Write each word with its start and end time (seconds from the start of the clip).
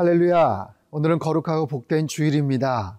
할렐루야. 0.00 0.72
오늘은 0.92 1.18
거룩하고 1.18 1.66
복된 1.66 2.06
주일입니다. 2.06 2.98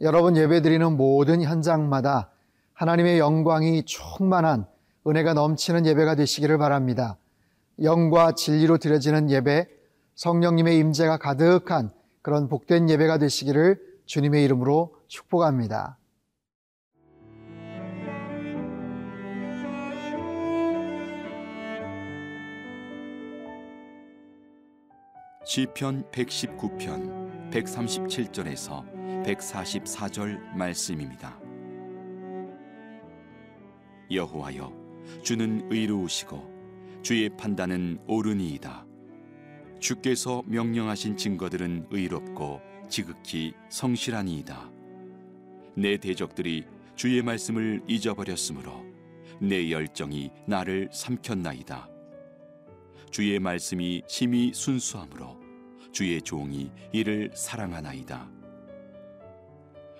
여러분 0.00 0.36
예배드리는 0.36 0.96
모든 0.96 1.42
현장마다 1.42 2.32
하나님의 2.72 3.20
영광이 3.20 3.84
충만한 3.84 4.66
은혜가 5.06 5.34
넘치는 5.34 5.86
예배가 5.86 6.16
되시기를 6.16 6.58
바랍니다. 6.58 7.16
영과 7.84 8.32
진리로 8.32 8.78
드려지는 8.78 9.30
예배, 9.30 9.68
성령님의 10.16 10.76
임재가 10.78 11.18
가득한 11.18 11.92
그런 12.20 12.48
복된 12.48 12.90
예배가 12.90 13.18
되시기를 13.18 13.78
주님의 14.06 14.42
이름으로 14.42 14.96
축복합니다. 15.06 15.98
시편 25.52 26.04
119편 26.12 27.50
137절에서 27.50 29.24
144절 29.26 30.38
말씀입니다. 30.54 31.40
여호와여 34.12 34.72
주는 35.24 35.66
의로우시고 35.68 37.00
주의 37.02 37.28
판단은 37.36 37.98
옳으니이다. 38.06 38.86
주께서 39.80 40.44
명령하신 40.46 41.16
증거들은 41.16 41.88
의롭고 41.90 42.60
지극히 42.88 43.52
성실하니이다. 43.70 44.70
내 45.74 45.96
대적들이 45.96 46.64
주의 46.94 47.20
말씀을 47.22 47.82
잊어버렸으므로 47.88 48.84
내 49.40 49.68
열정이 49.72 50.30
나를 50.46 50.90
삼켰나이다. 50.92 51.88
주의 53.10 53.40
말씀이 53.40 54.02
심히 54.06 54.52
순수하므로 54.54 55.39
주의 55.92 56.20
종이 56.22 56.70
이를 56.92 57.30
사랑하나이다. 57.34 58.28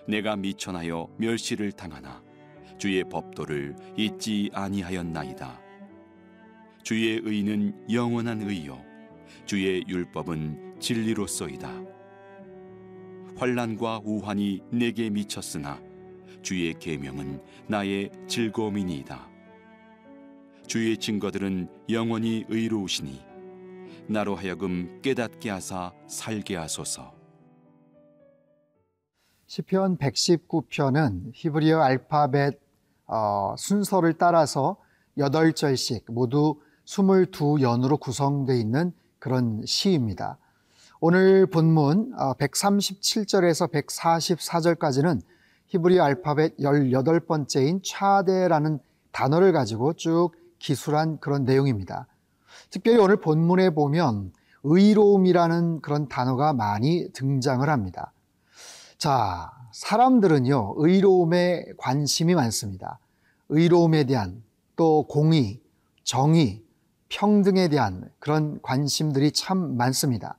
내가 0.06 0.36
미천하여 0.36 1.08
멸시를 1.16 1.72
당하나 1.72 2.22
주의 2.78 3.02
법도를 3.04 3.76
잊지 3.96 4.50
아니하였나이다. 4.52 5.60
주의 6.82 7.20
의는 7.22 7.92
영원한 7.92 8.42
의요 8.42 8.82
주의 9.44 9.84
율법은 9.86 10.80
진리로소이다. 10.80 11.82
환란과 13.36 14.00
우환이 14.04 14.60
내게 14.70 15.10
미쳤으나 15.10 15.80
주의 16.42 16.72
계명은 16.74 17.42
나의 17.68 18.10
즐거움이니이다. 18.26 19.28
주의 20.66 20.96
증거들은 20.96 21.68
영원히 21.90 22.44
의로우시니 22.48 23.29
나로 24.10 24.34
하여금 24.34 25.00
깨닫게 25.02 25.50
하사 25.50 25.92
살게 26.08 26.56
하소서. 26.56 27.14
시편 29.46 29.98
119편은 29.98 31.30
히브리어 31.32 31.80
알파벳 31.80 32.60
어, 33.06 33.54
순서를 33.56 34.14
따라서 34.14 34.78
8절씩 35.16 36.10
모두 36.12 36.60
22연으로 36.86 38.00
구성되어 38.00 38.56
있는 38.56 38.92
그런 39.20 39.62
시입니다. 39.64 40.38
오늘 41.00 41.46
본문 41.46 42.12
137절에서 42.16 43.62
어, 43.62 43.66
144절까지는 43.68 45.20
히브리 45.66 46.00
알파벳 46.00 46.56
18번째인 46.56 47.82
차대라는 47.84 48.80
단어를 49.12 49.52
가지고 49.52 49.92
쭉 49.92 50.32
기술한 50.58 51.20
그런 51.20 51.44
내용입니다. 51.44 52.08
특별히 52.70 52.98
오늘 52.98 53.16
본문에 53.16 53.70
보면 53.70 54.32
의로움이라는 54.62 55.80
그런 55.80 56.08
단어가 56.08 56.52
많이 56.52 57.08
등장을 57.12 57.68
합니다. 57.68 58.12
자, 58.98 59.50
사람들은요, 59.72 60.74
의로움에 60.76 61.64
관심이 61.78 62.34
많습니다. 62.34 62.98
의로움에 63.48 64.04
대한 64.04 64.42
또 64.76 65.04
공의, 65.08 65.60
정의, 66.04 66.62
평등에 67.08 67.68
대한 67.68 68.08
그런 68.18 68.60
관심들이 68.62 69.32
참 69.32 69.76
많습니다. 69.76 70.36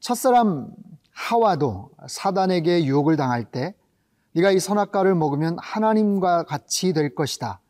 첫사람 0.00 0.68
하와도 1.12 1.90
사단에게 2.08 2.84
유혹을 2.84 3.16
당할 3.16 3.44
때 3.44 3.74
네가 4.32 4.50
이 4.50 4.58
선악과를 4.58 5.14
먹으면 5.14 5.56
하나님과 5.60 6.42
같이 6.44 6.92
될 6.92 7.14
것이다. 7.14 7.60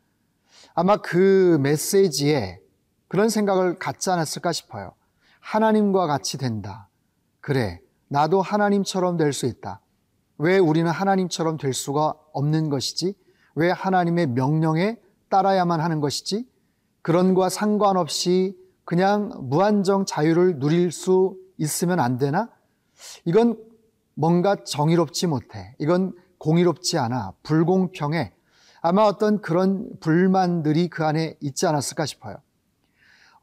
아마 0.73 0.97
그 0.97 1.59
메시지에 1.61 2.59
그런 3.07 3.29
생각을 3.29 3.77
갖지 3.77 4.09
않았을까 4.09 4.51
싶어요. 4.51 4.93
하나님과 5.39 6.07
같이 6.07 6.37
된다. 6.37 6.89
그래, 7.39 7.79
나도 8.07 8.41
하나님처럼 8.41 9.17
될 9.17 9.33
수 9.33 9.45
있다. 9.45 9.81
왜 10.37 10.57
우리는 10.57 10.89
하나님처럼 10.89 11.57
될 11.57 11.73
수가 11.73 12.13
없는 12.33 12.69
것이지? 12.69 13.15
왜 13.55 13.71
하나님의 13.71 14.27
명령에 14.27 14.97
따라야만 15.29 15.79
하는 15.79 16.01
것이지? 16.01 16.47
그런 17.01 17.35
과 17.35 17.49
상관없이 17.49 18.57
그냥 18.83 19.31
무한정 19.49 20.05
자유를 20.05 20.59
누릴 20.59 20.91
수 20.91 21.37
있으면 21.57 21.99
안 21.99 22.17
되나? 22.17 22.49
이건 23.25 23.57
뭔가 24.13 24.55
정의롭지 24.63 25.27
못해. 25.27 25.75
이건 25.79 26.13
공의롭지 26.37 26.97
않아. 26.97 27.33
불공평해. 27.43 28.33
아마 28.81 29.03
어떤 29.03 29.41
그런 29.41 29.89
불만들이 29.99 30.89
그 30.89 31.03
안에 31.05 31.37
있지 31.41 31.65
않았을까 31.65 32.05
싶어요. 32.05 32.37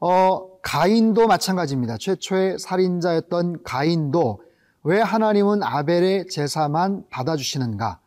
어, 0.04 0.58
가인도 0.62 1.28
마찬가지입니다. 1.28 1.96
최초의 1.96 2.58
살인자였던 2.58 3.62
가인도 3.62 4.42
왜 4.82 5.00
하나님은 5.00 5.62
아벨의 5.62 6.26
제사만 6.26 7.04
받아주시는가? 7.08 8.00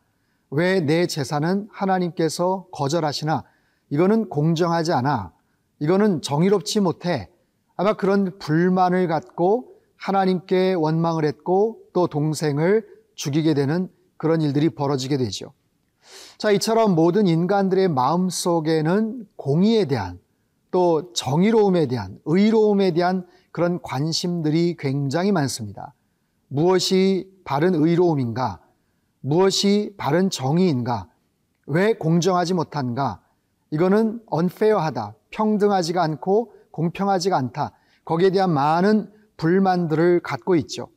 왜 0.50 0.80
내 0.84 1.06
제사는 1.06 1.68
하나님께서 1.72 2.66
거절하시나? 2.70 3.44
이거는 3.88 4.28
공정하지 4.28 4.92
않아. 4.92 5.32
이거는 5.78 6.20
정의롭지 6.20 6.80
못해. 6.80 7.30
아마 7.76 7.94
그런 7.94 8.38
불만을 8.40 9.08
갖고 9.08 9.72
하나님께 9.96 10.74
원망을 10.74 11.24
했고 11.24 11.78
또 11.94 12.08
동생을 12.08 12.86
죽이게 13.14 13.54
되는 13.54 13.88
그런 14.18 14.42
일들이 14.42 14.68
벌어지게 14.68 15.16
되죠. 15.16 15.54
자, 16.36 16.50
이처럼 16.50 16.94
모든 16.94 17.26
인간들의 17.26 17.88
마음 17.88 18.28
속에는 18.28 19.26
공의에 19.36 19.86
대한 19.86 20.18
또 20.76 21.10
정의로움에 21.14 21.86
대한 21.86 22.18
의로움에 22.26 22.90
대한 22.90 23.26
그런 23.50 23.80
관심들이 23.80 24.76
굉장히 24.78 25.32
많습니다. 25.32 25.94
무엇이 26.48 27.32
바른 27.46 27.74
의로움인가? 27.74 28.60
무엇이 29.20 29.94
바른 29.96 30.28
정의인가? 30.28 31.08
왜 31.66 31.94
공정하지 31.94 32.52
못한가? 32.52 33.22
이거는 33.70 34.20
unfair하다. 34.30 35.14
평등하지가 35.30 36.02
않고 36.02 36.52
공평하지가 36.72 37.34
않다. 37.38 37.72
거기에 38.04 38.28
대한 38.28 38.52
많은 38.52 39.10
불만들을 39.38 40.20
갖고 40.20 40.56
있죠. 40.56 40.88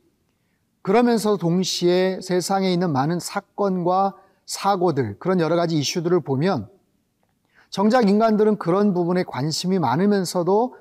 그러면서 0.82 1.38
동시에 1.38 2.20
세상에 2.20 2.70
있는 2.70 2.92
많은 2.92 3.18
사건과 3.18 4.14
사고들, 4.44 5.18
그런 5.20 5.40
여러 5.40 5.56
가지 5.56 5.78
이슈들을 5.78 6.20
보면 6.20 6.68
정작 7.70 8.08
인간들은 8.08 8.58
그런 8.58 8.92
부분에 8.92 9.22
관심이 9.22 9.78
많으면서도 9.78 10.74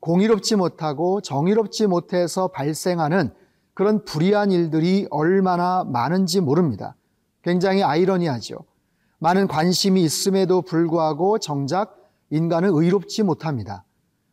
공의롭지 0.00 0.56
못하고 0.56 1.22
정의롭지 1.22 1.86
못해서 1.86 2.48
발생하는 2.48 3.32
그런 3.72 4.04
불의한 4.04 4.52
일들이 4.52 5.06
얼마나 5.10 5.84
많은지 5.84 6.40
모릅니다. 6.40 6.96
굉장히 7.42 7.82
아이러니하죠. 7.82 8.58
많은 9.18 9.48
관심이 9.48 10.02
있음에도 10.02 10.60
불구하고 10.60 11.38
정작 11.38 11.98
인간은 12.28 12.70
의롭지 12.72 13.22
못합니다. 13.22 13.84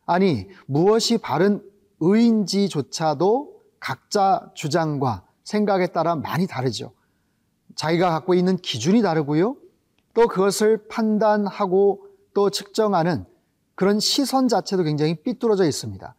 아니, 0.04 0.48
무엇이 0.66 1.16
바른 1.16 1.62
의인지조차도 2.00 3.62
각자 3.80 4.50
주장과 4.54 5.24
생각에 5.44 5.86
따라 5.86 6.14
많이 6.14 6.46
다르죠. 6.46 6.92
자기가 7.74 8.10
갖고 8.10 8.34
있는 8.34 8.56
기준이 8.58 9.00
다르고요. 9.00 9.56
또 10.14 10.28
그것을 10.28 10.86
판단하고 10.88 12.06
또 12.34 12.50
측정하는 12.50 13.24
그런 13.74 14.00
시선 14.00 14.48
자체도 14.48 14.82
굉장히 14.82 15.14
삐뚤어져 15.22 15.64
있습니다. 15.64 16.14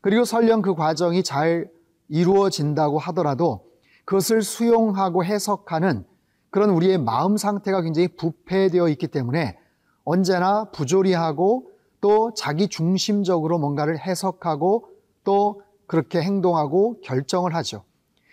그리고 0.00 0.24
설령 0.24 0.62
그 0.62 0.74
과정이 0.74 1.22
잘 1.22 1.70
이루어진다고 2.08 2.98
하더라도 2.98 3.66
그것을 4.04 4.42
수용하고 4.42 5.24
해석하는 5.24 6.04
그런 6.50 6.70
우리의 6.70 6.98
마음 6.98 7.36
상태가 7.36 7.82
굉장히 7.82 8.08
부패되어 8.08 8.88
있기 8.88 9.08
때문에 9.08 9.58
언제나 10.04 10.70
부조리하고 10.70 11.70
또 12.00 12.34
자기 12.34 12.68
중심적으로 12.68 13.58
뭔가를 13.58 13.98
해석하고 13.98 14.88
또 15.24 15.62
그렇게 15.86 16.20
행동하고 16.20 17.00
결정을 17.00 17.54
하죠. 17.54 17.84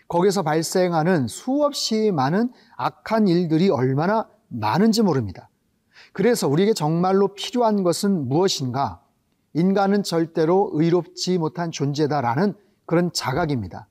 거기서 0.07 0.43
발생하는 0.43 1.27
수없이 1.27 2.11
많은 2.11 2.51
악한 2.75 3.29
일들이 3.29 3.69
얼마나 3.69 4.27
많은지 4.51 5.01
모릅니다. 5.01 5.49
그래서 6.13 6.47
우리에게 6.47 6.73
정말로 6.73 7.29
필요한 7.29 7.83
것은 7.83 8.27
무엇인가? 8.27 9.01
인간은 9.53 10.03
절대로 10.03 10.69
의롭지 10.73 11.37
못한 11.37 11.71
존재다라는 11.71 12.53
그런 12.85 13.11
자각입니다. 13.13 13.87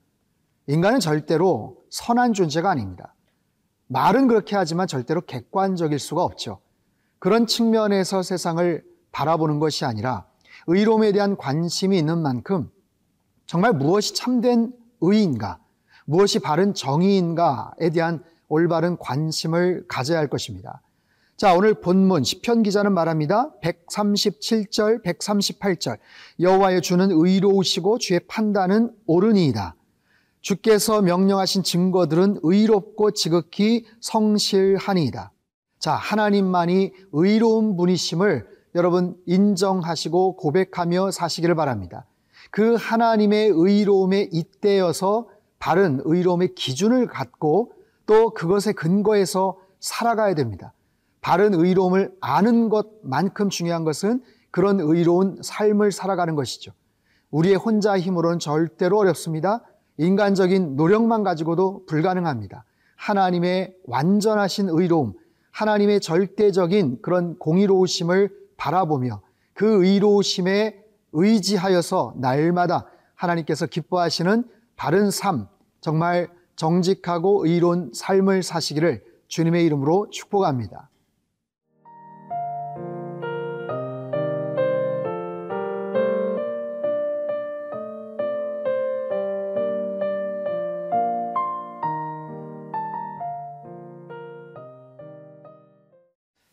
인간은 0.67 0.99
절대로 0.99 1.83
선한 1.89 2.33
존재가 2.33 2.69
아닙니다. 2.69 3.15
말은 3.87 4.27
그렇게 4.27 4.55
하지만 4.55 4.87
절대로 4.87 5.21
객관적일 5.21 5.99
수가 5.99 6.23
없죠. 6.23 6.59
그런 7.19 7.45
측면에서 7.45 8.23
세상을 8.23 8.83
바라보는 9.11 9.59
것이 9.59 9.85
아니라 9.85 10.25
의로움에 10.67 11.11
대한 11.11 11.35
관심이 11.35 11.97
있는 11.97 12.19
만큼 12.19 12.71
정말 13.45 13.73
무엇이 13.73 14.15
참된 14.15 14.71
의인가, 15.01 15.59
무엇이 16.05 16.39
바른 16.39 16.73
정의인가에 16.73 17.89
대한 17.93 18.23
올바른 18.51 18.97
관심을 18.97 19.85
가져야 19.87 20.19
할 20.19 20.27
것입니다. 20.27 20.81
자, 21.37 21.55
오늘 21.55 21.73
본문 21.73 22.23
시편 22.23 22.63
기자는 22.63 22.93
말합니다. 22.93 23.51
137절, 23.63 25.03
138절. 25.03 25.97
여호와의 26.39 26.81
주는 26.81 27.09
의로우시고 27.09 27.97
주의 27.97 28.19
판단은 28.27 28.91
옳으니이다. 29.07 29.75
주께서 30.41 31.01
명령하신 31.01 31.63
증거들은 31.63 32.41
의롭고 32.43 33.11
지극히 33.11 33.85
성실하니이다. 34.01 35.31
자, 35.79 35.93
하나님만이 35.93 36.91
의로운 37.13 37.77
분이심을 37.77 38.47
여러분 38.75 39.15
인정하시고 39.25 40.35
고백하며 40.35 41.11
사시기를 41.11 41.55
바랍니다. 41.55 42.05
그 42.51 42.75
하나님의 42.75 43.51
의로움에 43.55 44.29
잇대어서 44.31 45.27
바른 45.57 46.01
의로움의 46.03 46.53
기준을 46.55 47.07
갖고 47.07 47.71
또 48.05 48.31
그것에 48.31 48.73
근거해서 48.73 49.57
살아가야 49.79 50.35
됩니다. 50.35 50.73
바른 51.21 51.53
의로움을 51.53 52.15
아는 52.19 52.69
것만큼 52.69 53.49
중요한 53.49 53.83
것은 53.83 54.21
그런 54.49 54.79
의로운 54.79 55.37
삶을 55.41 55.91
살아가는 55.91 56.35
것이죠. 56.35 56.71
우리의 57.29 57.55
혼자 57.55 57.97
힘으로는 57.97 58.39
절대로 58.39 58.97
어렵습니다. 58.97 59.63
인간적인 59.97 60.75
노력만 60.75 61.23
가지고도 61.23 61.85
불가능합니다. 61.85 62.65
하나님의 62.95 63.75
완전하신 63.85 64.69
의로움, 64.69 65.13
하나님의 65.51 66.01
절대적인 66.01 67.01
그런 67.01 67.37
공의로우심을 67.39 68.29
바라보며 68.57 69.21
그 69.53 69.85
의로우심에 69.85 70.81
의지하여서 71.13 72.15
날마다 72.17 72.87
하나님께서 73.15 73.65
기뻐하시는 73.65 74.43
바른 74.75 75.11
삶, 75.11 75.47
정말 75.81 76.29
정직하고 76.61 77.47
의로운 77.47 77.89
삶을 77.91 78.43
사시기를 78.43 79.03
주님의 79.29 79.65
이름으로 79.65 80.11
축복합니다. 80.11 80.91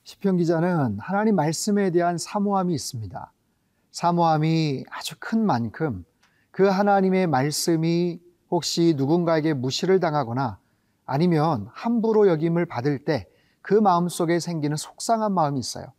시편 0.05 0.39
기자는 0.39 0.99
하나님 1.01 1.37
말씀에 1.37 1.91
대한 1.91 2.17
사모함이 2.17 2.73
있습니다. 2.73 3.33
사모함이 3.91 4.85
아주 4.89 5.17
큰 5.19 5.45
만큼 5.45 6.07
그 6.51 6.67
하나님의 6.67 7.27
말씀이 7.27 8.21
혹시 8.51 8.95
누군가에게 8.97 9.55
무시를 9.55 10.01
당하거나 10.01 10.59
아니면 11.07 11.69
함부로 11.73 12.29
여김을 12.29 12.67
받을 12.67 12.99
때 12.99 13.29
그 13.69 13.75
마음 13.75 14.09
속에 14.09 14.41
생기는 14.41 14.79
속상한 14.79 15.35
마음이 15.35 15.61
있어요. 15.61 15.93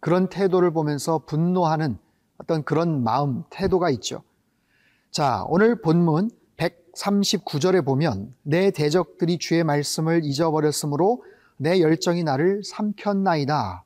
그런 0.00 0.30
태도를 0.30 0.70
보면서 0.70 1.18
분노하는 1.26 1.98
어떤 2.38 2.64
그런 2.64 3.04
마음, 3.04 3.44
태도가 3.50 3.90
있죠. 3.90 4.22
자, 5.10 5.44
오늘 5.48 5.82
본문 5.82 6.30
139절에 6.56 7.84
보면 7.84 8.34
내 8.42 8.70
대적들이 8.70 9.36
주의 9.36 9.62
말씀을 9.62 10.24
잊어버렸으므로 10.24 11.22
내 11.58 11.82
열정이 11.82 12.24
나를 12.24 12.62
삼켰나이다. 12.64 13.84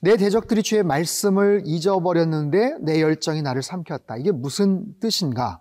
내 0.00 0.16
대적들이 0.16 0.62
주의 0.62 0.82
말씀을 0.82 1.60
잊어버렸는데 1.66 2.78
내 2.80 3.02
열정이 3.02 3.42
나를 3.42 3.62
삼켰다. 3.62 4.16
이게 4.16 4.32
무슨 4.32 4.98
뜻인가? 4.98 5.60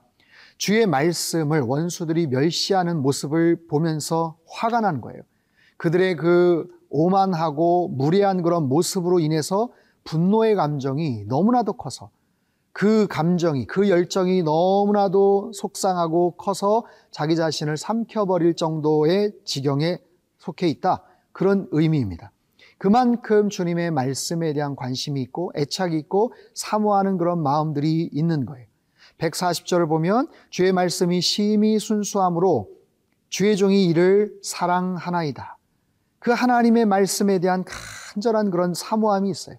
주의 0.61 0.85
말씀을 0.85 1.61
원수들이 1.61 2.27
멸시하는 2.27 3.01
모습을 3.01 3.65
보면서 3.67 4.37
화가 4.47 4.81
나는 4.81 5.01
거예요. 5.01 5.23
그들의 5.77 6.17
그 6.17 6.67
오만하고 6.91 7.87
무례한 7.87 8.43
그런 8.43 8.69
모습으로 8.69 9.19
인해서 9.19 9.71
분노의 10.03 10.53
감정이 10.53 11.25
너무나도 11.25 11.73
커서 11.73 12.11
그 12.73 13.07
감정이, 13.07 13.65
그 13.65 13.89
열정이 13.89 14.43
너무나도 14.43 15.51
속상하고 15.55 16.35
커서 16.37 16.85
자기 17.09 17.35
자신을 17.35 17.75
삼켜버릴 17.75 18.55
정도의 18.55 19.31
지경에 19.43 19.97
속해 20.37 20.67
있다. 20.67 21.01
그런 21.31 21.67
의미입니다. 21.71 22.31
그만큼 22.77 23.49
주님의 23.49 23.89
말씀에 23.89 24.53
대한 24.53 24.75
관심이 24.75 25.23
있고 25.23 25.53
애착이 25.55 25.97
있고 25.97 26.33
사모하는 26.53 27.17
그런 27.17 27.41
마음들이 27.41 28.11
있는 28.13 28.45
거예요. 28.45 28.70
140절을 29.21 29.88
보면 29.88 30.27
주의 30.50 30.71
말씀이 30.71 31.21
심히 31.21 31.79
순수함으로 31.79 32.68
주의 33.29 33.56
종이 33.56 33.85
이를 33.85 34.33
사랑하나이다. 34.44 35.57
그 36.19 36.31
하나님의 36.31 36.85
말씀에 36.85 37.39
대한 37.39 37.63
간절한 38.13 38.51
그런 38.51 38.73
사모함이 38.73 39.29
있어요. 39.29 39.56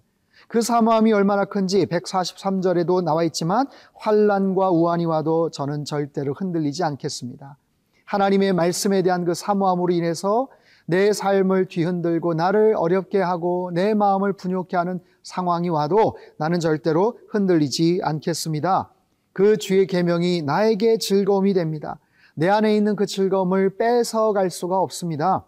그 0.48 0.60
사모함이 0.60 1.12
얼마나 1.12 1.44
큰지 1.46 1.86
143절에도 1.86 3.02
나와 3.02 3.22
있지만 3.24 3.66
환란과 3.94 4.70
우환이 4.70 5.06
와도 5.06 5.50
저는 5.50 5.84
절대로 5.84 6.34
흔들리지 6.34 6.84
않겠습니다. 6.84 7.56
하나님의 8.04 8.52
말씀에 8.52 9.02
대한 9.02 9.24
그 9.24 9.32
사모함으로 9.32 9.94
인해서 9.94 10.48
내 10.84 11.12
삶을 11.12 11.68
뒤흔들고 11.68 12.34
나를 12.34 12.74
어렵게 12.76 13.20
하고 13.20 13.70
내 13.72 13.94
마음을 13.94 14.34
분욕케 14.34 14.76
하는 14.76 15.00
상황이 15.22 15.70
와도 15.70 16.18
나는 16.36 16.60
절대로 16.60 17.18
흔들리지 17.30 18.00
않겠습니다. 18.02 18.90
그 19.32 19.56
주의 19.56 19.86
계명이 19.86 20.42
나에게 20.42 20.98
즐거움이 20.98 21.54
됩니다. 21.54 21.98
내 22.34 22.48
안에 22.48 22.76
있는 22.76 22.96
그 22.96 23.06
즐거움을 23.06 23.76
뺏어갈 23.76 24.50
수가 24.50 24.78
없습니다. 24.80 25.46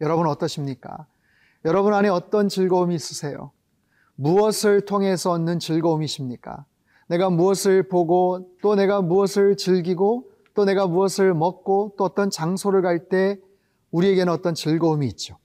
여러분 0.00 0.26
어떠십니까? 0.26 1.06
여러분 1.64 1.94
안에 1.94 2.08
어떤 2.08 2.48
즐거움이 2.48 2.94
있으세요? 2.94 3.52
무엇을 4.16 4.82
통해서 4.82 5.30
얻는 5.32 5.58
즐거움이십니까? 5.58 6.64
내가 7.08 7.28
무엇을 7.30 7.88
보고 7.88 8.50
또 8.62 8.74
내가 8.74 9.02
무엇을 9.02 9.56
즐기고 9.56 10.30
또 10.54 10.64
내가 10.64 10.86
무엇을 10.86 11.34
먹고 11.34 11.94
또 11.96 12.04
어떤 12.04 12.30
장소를 12.30 12.82
갈 12.82 13.08
때 13.08 13.38
우리에게는 13.90 14.32
어떤 14.32 14.54
즐거움이 14.54 15.06
있죠. 15.08 15.36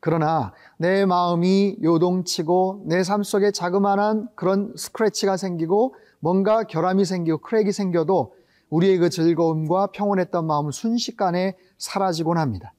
그러나 0.00 0.52
내 0.78 1.04
마음이 1.04 1.78
요동치고 1.82 2.84
내 2.86 3.02
삶 3.02 3.24
속에 3.24 3.50
자그마한 3.50 4.28
그런 4.36 4.72
스크래치가 4.76 5.36
생기고 5.36 5.96
뭔가 6.20 6.64
결함이 6.64 7.04
생기고 7.04 7.38
크랙이 7.38 7.72
생겨도 7.72 8.34
우리의 8.70 8.98
그 8.98 9.10
즐거움과 9.10 9.88
평온했던 9.88 10.46
마음은 10.46 10.72
순식간에 10.72 11.56
사라지곤 11.78 12.38
합니다. 12.38 12.72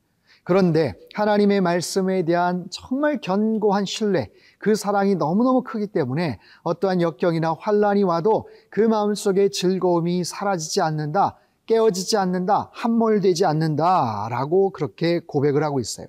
그런데 0.44 0.94
하나님의 1.14 1.62
말씀에 1.62 2.24
대한 2.26 2.66
정말 2.72 3.22
견고한 3.22 3.86
신뢰, 3.86 4.32
그 4.58 4.76
사랑이 4.76 5.16
너무너무 5.16 5.64
크기 5.64 5.88
때문에 5.88 6.40
어떠한 6.64 7.02
역경이나 7.02 7.56
환란이 7.60 8.04
와도 8.04 8.48
그 8.70 8.82
마음 8.82 9.14
속에 9.14 9.50
즐거움이 9.50 10.24
사라지지 10.24 10.82
않는다. 10.82 11.38
깨어지지 11.68 12.18
않는다, 12.18 12.72
함몰되지 12.74 13.46
않는다라고 13.46 14.72
그렇게 14.72 15.20
고백을 15.20 15.64
하고 15.64 15.80
있어요. 15.80 16.08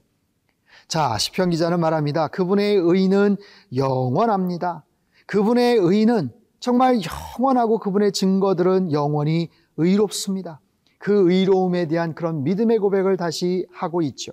자, 0.89 1.19
시편 1.19 1.51
기자는 1.51 1.81
말합니다. 1.81 2.29
그분의 2.29 2.77
의는 2.77 3.37
영원합니다. 3.77 4.85
그분의 5.27 5.77
의는 5.77 6.33
정말 6.61 7.01
영원하고 7.39 7.79
그분의 7.79 8.13
증거들은 8.13 8.93
영원히 8.93 9.49
의롭습니다. 9.79 10.61
그 10.99 11.33
의로움에 11.33 11.89
대한 11.89 12.15
그런 12.15 12.45
믿음의 12.45 12.79
고백을 12.79 13.17
다시 13.17 13.67
하고 13.73 14.03
있죠. 14.03 14.33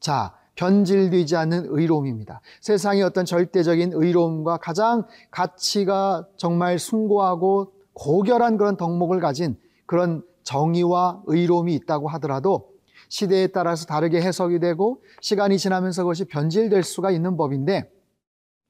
자, 0.00 0.34
변질되지 0.56 1.36
않는 1.36 1.66
의로움입니다. 1.68 2.40
세상의 2.60 3.02
어떤 3.04 3.24
절대적인 3.24 3.92
의로움과 3.94 4.56
가장 4.56 5.06
가치가 5.30 6.26
정말 6.36 6.80
숭고하고 6.80 7.72
고결한 7.92 8.56
그런 8.56 8.76
덕목을 8.76 9.20
가진 9.20 9.56
그런 9.86 10.24
정의와 10.42 11.22
의로움이 11.26 11.74
있다고 11.74 12.08
하더라도 12.08 12.70
시대에 13.08 13.46
따라서 13.48 13.86
다르게 13.86 14.20
해석이 14.20 14.58
되고 14.58 15.02
시간이 15.20 15.58
지나면서 15.58 16.02
그것이 16.02 16.24
변질될 16.24 16.82
수가 16.82 17.10
있는 17.12 17.36
법인데 17.36 17.90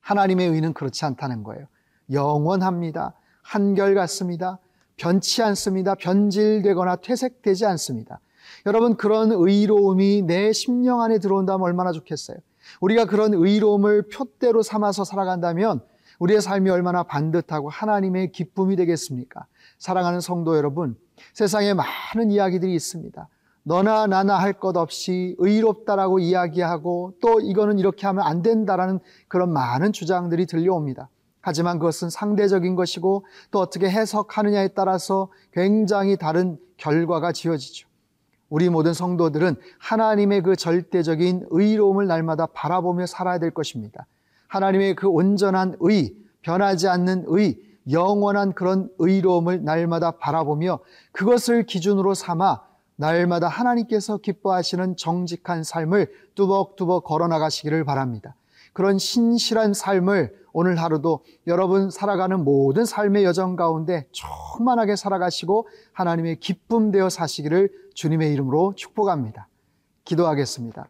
하나님의 0.00 0.48
의는 0.48 0.74
그렇지 0.74 1.04
않다는 1.06 1.42
거예요. 1.42 1.66
영원합니다. 2.10 3.14
한결같습니다. 3.42 4.58
변치 4.96 5.42
않습니다. 5.42 5.94
변질되거나 5.94 6.96
퇴색되지 6.96 7.66
않습니다. 7.66 8.20
여러분 8.66 8.96
그런 8.96 9.30
의로움이 9.32 10.22
내 10.22 10.52
심령 10.52 11.00
안에 11.00 11.18
들어온다면 11.18 11.62
얼마나 11.62 11.92
좋겠어요. 11.92 12.36
우리가 12.80 13.06
그런 13.06 13.32
의로움을 13.34 14.08
표대로 14.08 14.62
삼아서 14.62 15.04
살아간다면 15.04 15.80
우리의 16.18 16.42
삶이 16.42 16.68
얼마나 16.68 17.02
반듯하고 17.02 17.70
하나님의 17.70 18.32
기쁨이 18.32 18.76
되겠습니까? 18.76 19.46
사랑하는 19.78 20.20
성도 20.20 20.56
여러분, 20.56 20.96
세상에 21.32 21.72
많은 21.74 22.30
이야기들이 22.30 22.74
있습니다. 22.74 23.28
너나 23.62 24.06
나나 24.06 24.36
할 24.38 24.52
것 24.54 24.76
없이 24.76 25.34
의롭다라고 25.38 26.18
이야기하고 26.18 27.14
또 27.22 27.40
이거는 27.40 27.78
이렇게 27.78 28.06
하면 28.06 28.24
안 28.26 28.42
된다라는 28.42 29.00
그런 29.28 29.52
많은 29.52 29.92
주장들이 29.92 30.46
들려옵니다. 30.46 31.08
하지만 31.40 31.78
그것은 31.78 32.10
상대적인 32.10 32.74
것이고 32.74 33.24
또 33.50 33.60
어떻게 33.60 33.88
해석하느냐에 33.88 34.68
따라서 34.68 35.28
굉장히 35.52 36.16
다른 36.16 36.58
결과가 36.76 37.32
지어지죠. 37.32 37.88
우리 38.48 38.68
모든 38.68 38.92
성도들은 38.92 39.56
하나님의 39.78 40.42
그 40.42 40.56
절대적인 40.56 41.46
의로움을 41.50 42.06
날마다 42.06 42.46
바라보며 42.46 43.06
살아야 43.06 43.38
될 43.38 43.52
것입니다. 43.52 44.06
하나님의 44.48 44.96
그 44.96 45.08
온전한 45.08 45.76
의, 45.80 46.14
변하지 46.42 46.88
않는 46.88 47.24
의, 47.28 47.60
영원한 47.90 48.52
그런 48.52 48.90
의로움을 48.98 49.64
날마다 49.64 50.12
바라보며 50.12 50.80
그것을 51.12 51.64
기준으로 51.64 52.14
삼아 52.14 52.60
날마다 52.96 53.48
하나님께서 53.48 54.18
기뻐하시는 54.18 54.96
정직한 54.96 55.64
삶을 55.64 56.12
뚜벅뚜벅 56.34 57.04
걸어나가시기를 57.04 57.84
바랍니다. 57.84 58.34
그런 58.72 58.98
신실한 58.98 59.72
삶을 59.72 60.39
오늘 60.52 60.76
하루도 60.76 61.24
여러분 61.46 61.90
살아가는 61.90 62.42
모든 62.42 62.84
삶의 62.84 63.24
여정 63.24 63.56
가운데 63.56 64.06
충만하게 64.12 64.96
살아가시고 64.96 65.68
하나님의 65.92 66.40
기쁨 66.40 66.90
되어 66.90 67.08
사시기를 67.08 67.70
주님의 67.94 68.32
이름으로 68.32 68.74
축복합니다. 68.76 69.48
기도하겠습니다. 70.04 70.88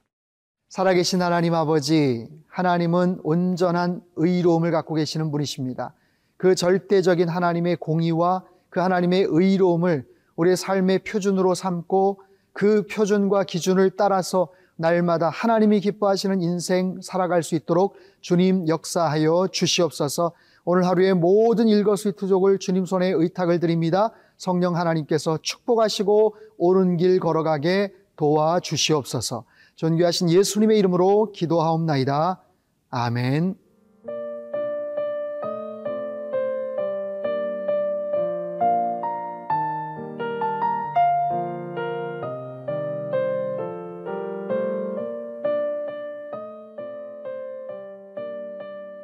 살아계신 0.69 1.21
하나님 1.21 1.55
아버지, 1.55 2.29
하나님은 2.49 3.21
온전한 3.25 4.03
의로움을 4.17 4.71
갖고 4.71 4.95
계시는 4.95 5.31
분이십니다. 5.33 5.95
그 6.37 6.55
절대적인 6.55 7.29
하나님의 7.29 7.77
공의와 7.77 8.45
그 8.71 8.81
하나님의 8.81 9.27
의로움을 9.29 10.07
우리의 10.37 10.57
삶의 10.57 11.01
표준으로 11.01 11.55
삼고 11.55 12.23
그 12.53 12.87
표준과 12.87 13.45
기준을 13.45 13.91
따라서 13.97 14.49
날마다 14.81 15.29
하나님이 15.29 15.81
기뻐하시는 15.81 16.41
인생 16.41 17.01
살아갈 17.03 17.43
수 17.43 17.55
있도록 17.55 17.97
주님 18.23 18.67
역사하여 18.67 19.49
주시옵소서. 19.53 20.33
오늘 20.65 20.87
하루의 20.87 21.15
모든 21.15 21.69
일거수투족을 21.69 22.59
주님 22.59 22.87
손에 22.87 23.11
의탁을 23.11 23.61
드립니다. 23.61 24.11
성령 24.39 24.77
하나님께서 24.77 25.39
축복하시고 25.43 26.35
옳은 26.57 26.97
길 26.97 27.21
걸어가게 27.21 27.93
도와 28.17 28.61
주시옵소서. 28.61 29.45
존귀하신 29.77 30.31
예수님의 30.31 30.79
이름으로 30.79 31.33
기도하옵나이다. 31.33 32.43
아멘. 32.89 33.70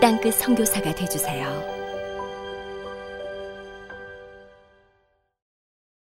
땅끝 0.00 0.34
성교사가 0.34 0.94
되주세요 0.94 1.79